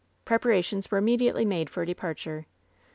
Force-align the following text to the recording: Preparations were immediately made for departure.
Preparations 0.25 0.89
were 0.89 0.97
immediately 0.97 1.45
made 1.45 1.69
for 1.69 1.85
departure. 1.85 2.47